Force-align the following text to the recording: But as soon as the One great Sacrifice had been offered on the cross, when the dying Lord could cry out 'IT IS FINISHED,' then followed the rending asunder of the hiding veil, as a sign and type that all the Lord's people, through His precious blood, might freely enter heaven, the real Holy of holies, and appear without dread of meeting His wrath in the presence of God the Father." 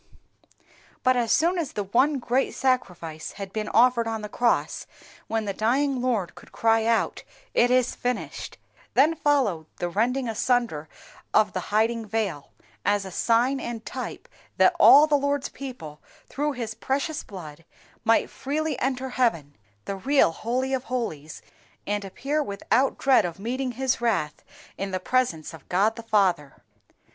But 1.03 1.15
as 1.15 1.31
soon 1.31 1.59
as 1.59 1.73
the 1.73 1.83
One 1.83 2.17
great 2.17 2.55
Sacrifice 2.55 3.33
had 3.33 3.53
been 3.53 3.69
offered 3.69 4.07
on 4.07 4.23
the 4.23 4.29
cross, 4.29 4.87
when 5.27 5.45
the 5.45 5.53
dying 5.53 6.01
Lord 6.01 6.33
could 6.33 6.51
cry 6.51 6.85
out 6.85 7.23
'IT 7.53 7.69
IS 7.69 7.93
FINISHED,' 7.93 8.57
then 8.95 9.13
followed 9.13 9.67
the 9.77 9.89
rending 9.89 10.27
asunder 10.27 10.89
of 11.35 11.53
the 11.53 11.59
hiding 11.69 12.07
veil, 12.07 12.49
as 12.83 13.05
a 13.05 13.11
sign 13.11 13.59
and 13.59 13.85
type 13.85 14.27
that 14.57 14.75
all 14.79 15.05
the 15.05 15.13
Lord's 15.19 15.49
people, 15.49 16.01
through 16.27 16.53
His 16.53 16.73
precious 16.73 17.23
blood, 17.23 17.63
might 18.03 18.27
freely 18.27 18.79
enter 18.79 19.09
heaven, 19.09 19.55
the 19.85 19.97
real 19.97 20.31
Holy 20.31 20.73
of 20.73 20.85
holies, 20.85 21.43
and 21.85 22.03
appear 22.03 22.41
without 22.41 22.97
dread 22.97 23.23
of 23.23 23.37
meeting 23.37 23.73
His 23.73 24.01
wrath 24.01 24.43
in 24.79 24.89
the 24.89 24.99
presence 24.99 25.53
of 25.53 25.69
God 25.69 25.95
the 25.95 26.01
Father." 26.01 26.63